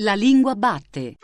[0.00, 1.16] La lingua batte.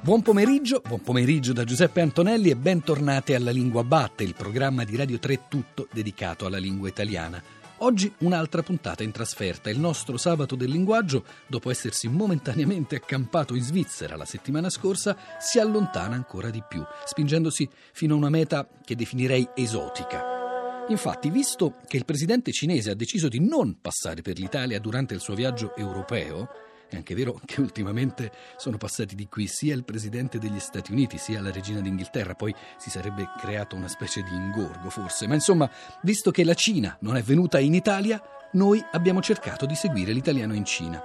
[0.00, 4.96] Buon pomeriggio, buon pomeriggio da Giuseppe Antonelli e bentornati alla Lingua Batte, il programma di
[4.96, 7.63] Radio 3 tutto dedicato alla lingua italiana.
[7.84, 9.68] Oggi un'altra puntata in trasferta.
[9.68, 15.58] Il nostro sabato del linguaggio, dopo essersi momentaneamente accampato in Svizzera la settimana scorsa, si
[15.58, 20.86] allontana ancora di più, spingendosi fino a una meta che definirei esotica.
[20.88, 25.20] Infatti, visto che il presidente cinese ha deciso di non passare per l'Italia durante il
[25.20, 26.48] suo viaggio europeo,
[26.94, 31.18] è anche vero che ultimamente sono passati di qui sia il presidente degli Stati Uniti
[31.18, 35.70] sia la regina d'Inghilterra, poi si sarebbe creato una specie di ingorgo forse, ma insomma,
[36.02, 38.20] visto che la Cina non è venuta in Italia,
[38.52, 41.02] noi abbiamo cercato di seguire l'italiano in Cina.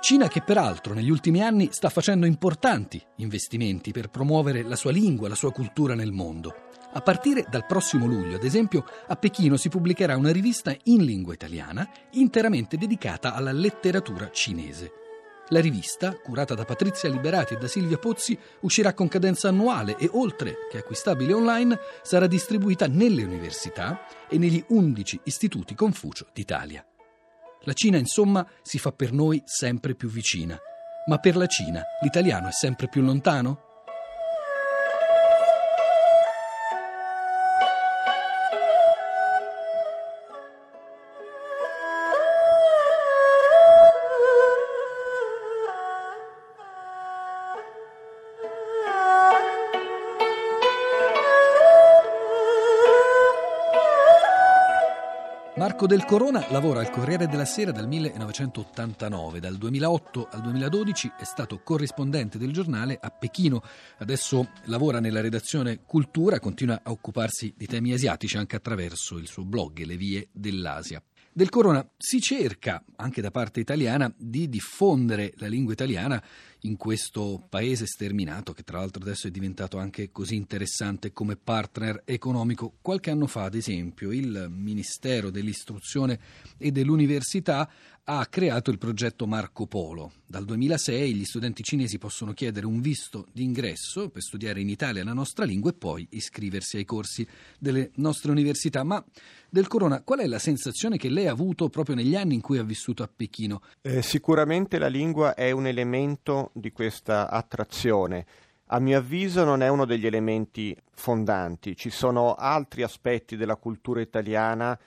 [0.00, 5.28] Cina che peraltro negli ultimi anni sta facendo importanti investimenti per promuovere la sua lingua,
[5.28, 6.54] la sua cultura nel mondo.
[6.92, 11.32] A partire dal prossimo luglio, ad esempio, a Pechino si pubblicherà una rivista in lingua
[11.32, 15.03] italiana interamente dedicata alla letteratura cinese.
[15.48, 20.08] La rivista, curata da Patrizia Liberati e da Silvia Pozzi, uscirà con cadenza annuale e,
[20.12, 26.84] oltre che acquistabile online, sarà distribuita nelle università e negli 11 istituti Confucio d'Italia.
[27.64, 30.58] La Cina, insomma, si fa per noi sempre più vicina.
[31.06, 33.73] Ma per la Cina l'italiano è sempre più lontano?
[55.84, 59.38] Marco del Corona lavora al Corriere della Sera dal 1989.
[59.38, 63.62] Dal 2008 al 2012 è stato corrispondente del giornale a Pechino.
[63.98, 69.44] Adesso lavora nella redazione Cultura, continua a occuparsi di temi asiatici anche attraverso il suo
[69.44, 71.02] blog Le vie dell'Asia.
[71.36, 76.22] Del Corona si cerca, anche da parte italiana, di diffondere la lingua italiana
[76.60, 82.02] in questo paese sterminato, che tra l'altro adesso è diventato anche così interessante come partner
[82.04, 82.76] economico.
[82.80, 86.20] Qualche anno fa, ad esempio, il Ministero dell'Istruzione
[86.56, 87.68] e dell'Università
[88.06, 90.12] ha creato il progetto Marco Polo.
[90.26, 95.14] Dal 2006 gli studenti cinesi possono chiedere un visto d'ingresso per studiare in Italia la
[95.14, 97.26] nostra lingua e poi iscriversi ai corsi
[97.58, 98.84] delle nostre università.
[98.84, 99.02] Ma
[99.54, 102.58] del Corona, qual è la sensazione che lei ha avuto proprio negli anni in cui
[102.58, 103.62] ha vissuto a Pechino?
[103.80, 108.26] Eh, sicuramente la lingua è un elemento di questa attrazione.
[108.66, 114.00] A mio avviso non è uno degli elementi fondanti, ci sono altri aspetti della cultura
[114.00, 114.78] italiana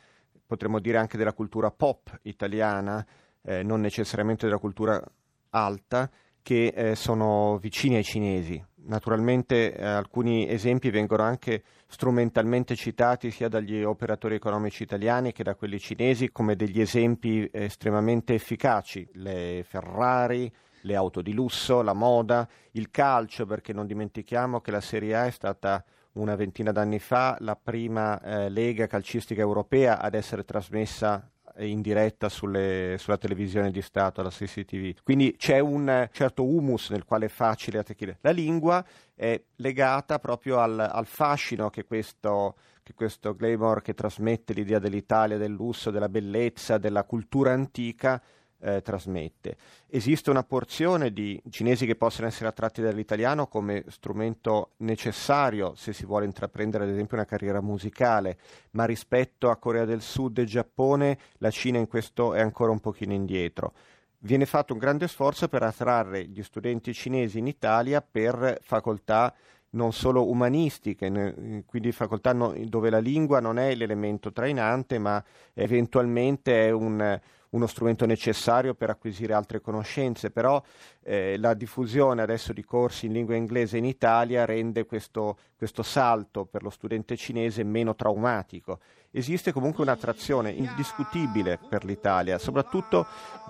[0.48, 3.06] potremmo dire anche della cultura pop italiana,
[3.44, 5.04] eh, non necessariamente della cultura
[5.50, 6.10] alta,
[6.42, 8.66] che eh, sono vicini ai cinesi.
[8.88, 15.56] Naturalmente eh, alcuni esempi vengono anche strumentalmente citati sia dagli operatori economici italiani che da
[15.56, 20.50] quelli cinesi come degli esempi estremamente efficaci, le Ferrari,
[20.82, 25.26] le auto di lusso, la moda, il calcio, perché non dimentichiamo che la Serie A
[25.26, 25.84] è stata
[26.14, 31.30] una ventina d'anni fa la prima eh, lega calcistica europea ad essere trasmessa
[31.60, 35.02] in diretta sulle, sulla televisione di Stato, la CCTV.
[35.04, 38.18] Quindi c'è un certo humus nel quale è facile attecchire.
[38.22, 38.86] La lingua
[39.16, 45.38] è legata proprio al, al fascino che questo, che questo glamour che trasmette l'idea dell'Italia,
[45.38, 48.22] del lusso, della bellezza, della cultura antica
[48.60, 49.58] eh, trasmette.
[49.88, 56.06] Esiste una porzione di cinesi che possono essere attratti dall'italiano come strumento necessario se si
[56.06, 58.38] vuole intraprendere ad esempio una carriera musicale,
[58.72, 62.80] ma rispetto a Corea del Sud e Giappone la Cina in questo è ancora un
[62.80, 63.74] pochino indietro.
[64.20, 69.34] Viene fatto un grande sforzo per attrarre gli studenti cinesi in Italia per facoltà
[69.78, 75.24] non solo umanistiche, quindi facoltà dove la lingua non è l'elemento trainante, ma
[75.54, 77.20] eventualmente è un,
[77.52, 80.62] uno strumento necessario per acquisire altre conoscenze, però
[81.04, 86.46] eh, la diffusione adesso di corsi in lingua inglese in Italia rende questo, questo salto
[86.46, 88.80] per lo studente cinese meno traumatico.
[89.12, 93.06] Esiste comunque un'attrazione indiscutibile per l'Italia, soprattutto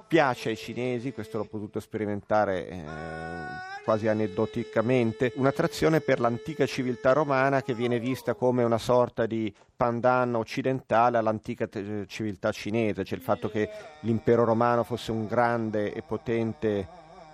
[0.07, 7.61] piace ai cinesi, questo l'ho potuto sperimentare eh, quasi aneddoticamente, un'attrazione per l'antica civiltà romana
[7.61, 13.23] che viene vista come una sorta di pandan occidentale all'antica te- civiltà cinese, cioè il
[13.23, 13.69] fatto che
[14.01, 16.85] l'impero romano fosse un grande e potente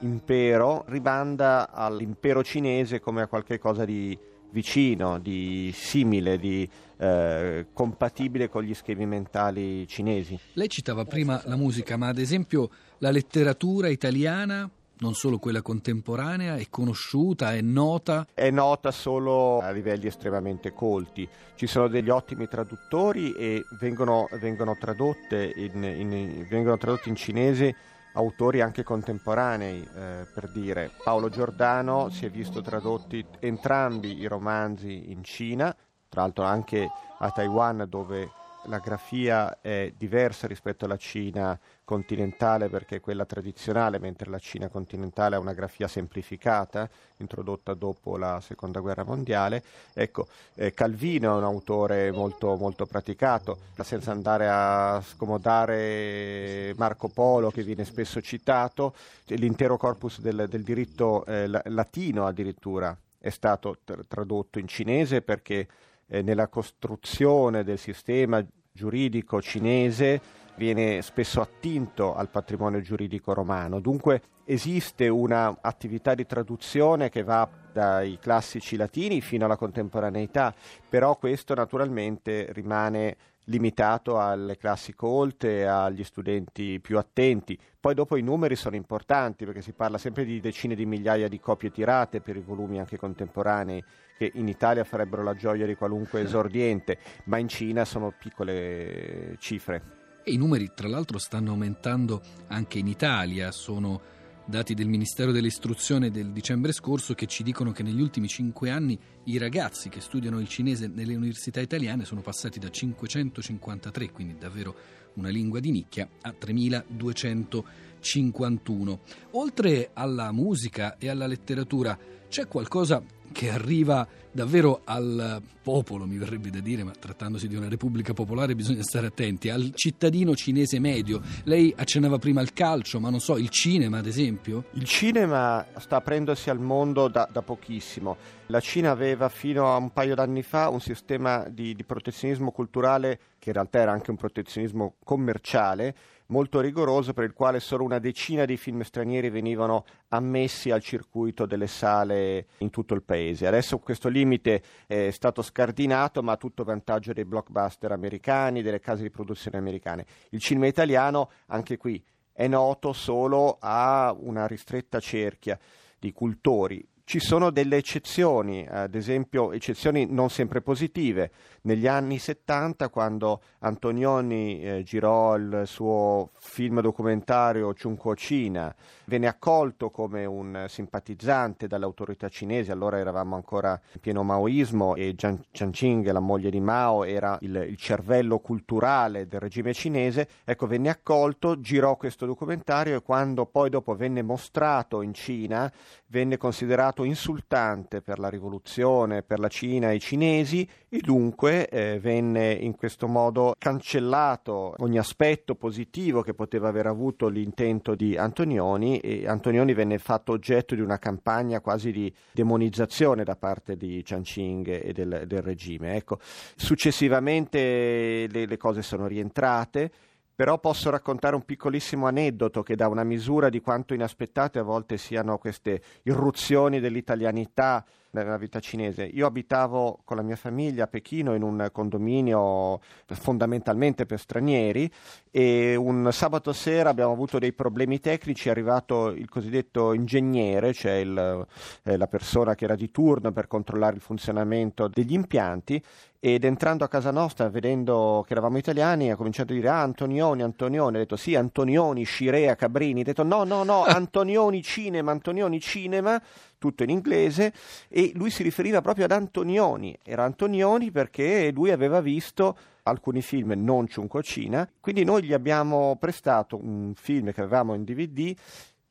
[0.01, 4.15] impero ribanda all'impero cinese come a qualcosa di
[4.51, 10.37] vicino, di simile, di eh, compatibile con gli schemi mentali cinesi.
[10.53, 12.69] Lei citava prima la musica, ma ad esempio
[12.99, 14.69] la letteratura italiana
[15.03, 18.25] non solo quella contemporanea, è conosciuta, è nota?
[18.33, 21.27] È nota solo a livelli estremamente colti.
[21.55, 27.75] Ci sono degli ottimi traduttori e vengono, vengono, tradotte, in, in, vengono tradotti in cinese
[28.13, 35.11] autori anche contemporanei, eh, per dire Paolo Giordano si è visto tradotti entrambi i romanzi
[35.11, 35.75] in Cina,
[36.07, 38.29] tra l'altro anche a Taiwan dove
[38.65, 44.69] la grafia è diversa rispetto alla Cina continentale perché è quella tradizionale, mentre la Cina
[44.69, 49.63] continentale ha una grafia semplificata, introdotta dopo la seconda guerra mondiale.
[49.93, 57.51] Ecco, eh, Calvino è un autore molto, molto praticato, senza andare a scomodare Marco Polo
[57.51, 58.93] che viene spesso citato,
[59.27, 65.65] l'intero corpus del, del diritto eh, latino addirittura è stato tradotto in cinese perché
[66.13, 70.21] eh, nella costruzione del sistema giuridico cinese
[70.55, 73.79] viene spesso attinto al patrimonio giuridico romano.
[73.79, 80.53] Dunque esiste un'attività di traduzione che va dai classici latini fino alla contemporaneità,
[80.87, 87.57] però questo naturalmente rimane limitato alle classi colte agli studenti più attenti.
[87.79, 91.39] Poi dopo i numeri sono importanti perché si parla sempre di decine di migliaia di
[91.39, 93.83] copie tirate per i volumi anche contemporanei
[94.17, 100.01] che in Italia farebbero la gioia di qualunque esordiente, ma in Cina sono piccole cifre.
[100.23, 106.09] E i numeri tra l'altro stanno aumentando anche in Italia, sono dati del Ministero dell'Istruzione
[106.11, 110.39] del dicembre scorso che ci dicono che negli ultimi cinque anni i ragazzi che studiano
[110.39, 114.75] il cinese nelle università italiane sono passati da 553, quindi davvero
[115.13, 118.99] una lingua di nicchia, a 3251.
[119.31, 121.97] Oltre alla musica e alla letteratura,
[122.27, 127.67] c'è qualcosa che arriva davvero al popolo, mi verrebbe da dire, ma trattandosi di una
[127.67, 131.21] repubblica popolare bisogna stare attenti, al cittadino cinese medio.
[131.43, 134.65] Lei accennava prima al calcio, ma non so, il cinema ad esempio?
[134.71, 138.15] Il cinema sta aprendosi al mondo da, da pochissimo.
[138.47, 143.19] La Cina aveva fino a un paio d'anni fa un sistema di, di protezionismo culturale
[143.39, 145.95] che in realtà era anche un protezionismo commerciale
[146.27, 151.45] molto rigoroso per il quale solo una decina di film stranieri venivano ammessi al circuito
[151.45, 153.47] delle sale in tutto il paese.
[153.47, 159.03] Adesso questo limite è stato scardinato, ma a tutto vantaggio dei blockbuster americani, delle case
[159.03, 160.05] di produzione americane.
[160.29, 165.59] Il cinema italiano, anche qui, è noto solo a una ristretta cerchia
[165.99, 166.85] di cultori.
[167.05, 171.31] Ci sono delle eccezioni, ad esempio eccezioni non sempre positive.
[171.63, 178.73] Negli anni 70, quando Antonioni eh, girò il suo film documentario Chunko Cina,
[179.05, 185.13] venne accolto come un simpatizzante dalle autorità cinesi, allora eravamo ancora in pieno maoismo e
[185.13, 190.67] Jiang Changqing, la moglie di Mao, era il, il cervello culturale del regime cinese, ecco
[190.67, 195.71] venne accolto, girò questo documentario e quando poi dopo venne mostrato in Cina,
[196.07, 201.99] venne considerato insultante per la rivoluzione, per la Cina e i cinesi e dunque eh,
[201.99, 208.99] venne in questo modo cancellato ogni aspetto positivo che poteva aver avuto l'intento di Antonioni
[208.99, 214.67] e Antonioni venne fatto oggetto di una campagna quasi di demonizzazione da parte di Changqing
[214.67, 215.95] e del, del regime.
[215.95, 216.19] Ecco,
[216.55, 219.91] successivamente le, le cose sono rientrate
[220.35, 224.97] però posso raccontare un piccolissimo aneddoto che dà una misura di quanto inaspettate a volte
[224.97, 229.03] siano queste irruzioni dell'italianità nella vita cinese.
[229.05, 234.89] Io abitavo con la mia famiglia a Pechino in un condominio fondamentalmente per stranieri
[235.31, 240.93] e un sabato sera abbiamo avuto dei problemi tecnici, è arrivato il cosiddetto ingegnere, cioè
[240.93, 241.47] il,
[241.83, 245.83] eh, la persona che era di turno per controllare il funzionamento degli impianti
[246.25, 250.41] ed entrando a casa nostra, vedendo che eravamo italiani, ha cominciato a dire ah, Antonioni,
[250.41, 255.59] Antonioni, ha detto sì, Antonioni, Scirea, Cabrini, ha detto no, no, no, Antonioni Cinema, Antonioni
[255.59, 256.23] Cinema,
[256.57, 257.51] tutto in inglese,
[257.89, 263.51] e lui si riferiva proprio ad Antonioni, era Antonioni perché lui aveva visto alcuni film
[263.57, 268.33] non Ciuncocina, quindi noi gli abbiamo prestato un film che avevamo in DVD,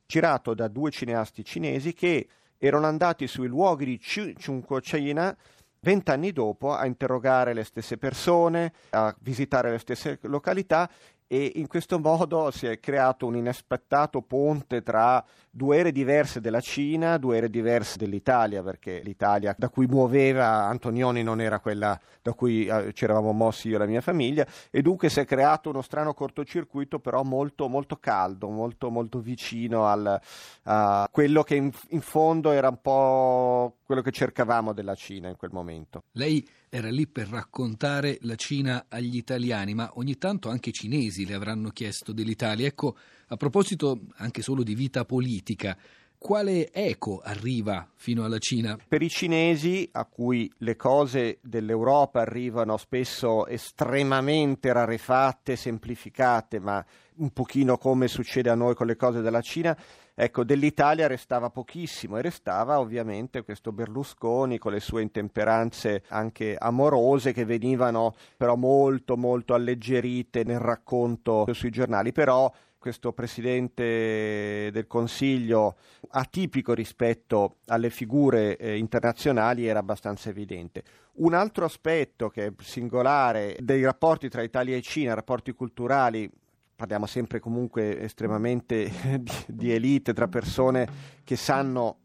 [0.05, 5.35] girato da due cineasti cinesi che erano andati sui luoghi di Ciuncocina
[5.83, 10.89] vent'anni dopo a interrogare le stesse persone, a visitare le stesse località
[11.27, 15.25] e in questo modo si è creato un inaspettato ponte tra
[15.55, 21.23] due ere diverse della Cina, due ere diverse dell'Italia, perché l'Italia da cui muoveva Antonioni
[21.23, 24.81] non era quella da cui eh, ci eravamo mossi io e la mia famiglia, e
[24.81, 30.19] dunque si è creato uno strano cortocircuito, però molto, molto caldo, molto, molto vicino al,
[30.63, 35.37] a quello che in, in fondo era un po' quello che cercavamo della Cina in
[35.37, 36.05] quel momento.
[36.13, 41.27] Lei era lì per raccontare la Cina agli italiani, ma ogni tanto anche i cinesi
[41.27, 42.67] le avranno chiesto dell'Italia.
[42.67, 42.97] Ecco,
[43.33, 45.75] a proposito anche solo di vita politica,
[46.19, 48.79] quale eco arriva fino alla Cina?
[48.87, 56.85] Per i cinesi, a cui le cose dell'Europa arrivano spesso estremamente rarefatte, semplificate, ma
[57.17, 59.77] un pochino come succede a noi con le cose della Cina,
[60.15, 67.33] ecco, dell'Italia restava pochissimo e restava ovviamente questo Berlusconi con le sue intemperanze anche amorose
[67.33, 75.77] che venivano però molto molto alleggerite nel racconto sui giornali, però questo Presidente del Consiglio
[76.11, 80.83] atipico rispetto alle figure eh, internazionali era abbastanza evidente.
[81.15, 86.29] Un altro aspetto che è singolare dei rapporti tra Italia e Cina, rapporti culturali,
[86.75, 91.99] parliamo sempre comunque estremamente di, di elite, tra persone che sanno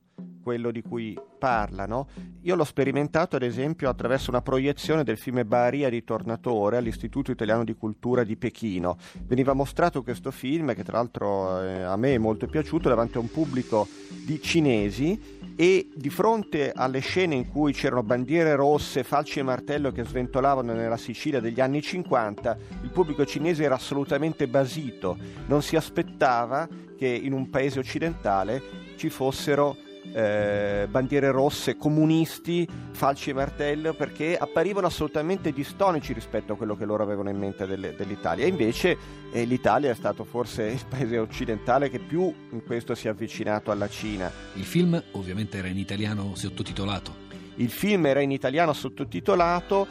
[0.48, 2.08] quello di cui parlano.
[2.44, 7.66] Io l'ho sperimentato ad esempio attraverso una proiezione del film Baria di Tornatore all'Istituto Italiano
[7.66, 8.96] di Cultura di Pechino.
[9.26, 13.20] Veniva mostrato questo film che tra l'altro eh, a me è molto piaciuto davanti a
[13.20, 13.90] un pubblico
[14.24, 19.92] di cinesi e di fronte alle scene in cui c'erano bandiere rosse, falci e martello
[19.92, 25.76] che sventolavano nella Sicilia degli anni 50, il pubblico cinese era assolutamente basito, non si
[25.76, 28.62] aspettava che in un paese occidentale
[28.96, 29.76] ci fossero
[30.14, 36.86] eh, bandiere rosse, comunisti, falci e martello, perché apparivano assolutamente distonici rispetto a quello che
[36.86, 38.46] loro avevano in mente delle, dell'Italia.
[38.46, 38.98] E invece
[39.32, 43.72] eh, l'Italia è stato forse il paese occidentale che più in questo si è avvicinato
[43.72, 44.32] alla Cina.
[44.54, 47.26] Il film ovviamente era in italiano sottotitolato.
[47.56, 49.88] Il film era in italiano sottotitolato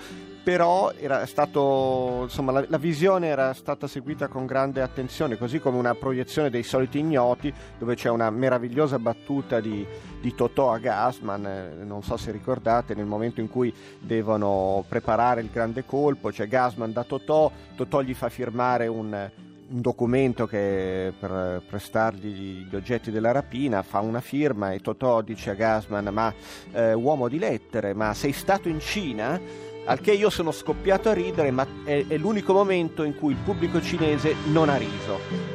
[0.46, 0.92] però
[1.24, 6.50] stato, insomma, la, la, visione era stata seguita con grande attenzione, così come una proiezione
[6.50, 9.84] dei soliti ignoti, dove c'è una meravigliosa battuta di,
[10.20, 15.40] di Totò a Gasman, eh, non so se ricordate, nel momento in cui devono preparare
[15.40, 19.30] il grande colpo, c'è Gasman da Totò, Totò gli fa firmare un,
[19.68, 25.50] un documento che per prestargli gli oggetti della rapina fa una firma e Totò dice
[25.50, 26.32] a Gasman ma
[26.70, 29.65] eh, uomo di lettere ma sei stato in Cina?
[29.86, 33.38] Al che io sono scoppiato a ridere, ma è, è l'unico momento in cui il
[33.42, 35.54] pubblico cinese non ha riso.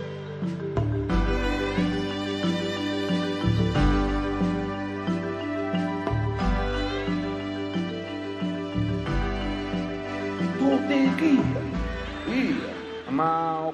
[13.11, 13.71] ma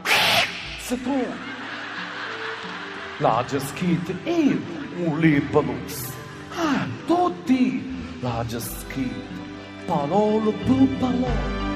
[0.80, 1.26] se tu.
[3.20, 4.60] La jaskit e
[5.06, 6.12] un libalus
[6.56, 7.82] ah tutti.
[8.20, 9.37] La jaskit
[9.88, 11.67] parole pour parole.